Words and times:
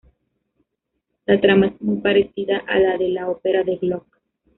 La 1.27 1.39
trama 1.39 1.67
es 1.67 1.79
muy 1.79 1.97
parecida 1.97 2.63
a 2.67 2.79
la 2.79 2.97
de 2.97 3.09
la 3.09 3.29
ópera 3.29 3.63
de 3.63 3.75
Gluck. 3.77 4.07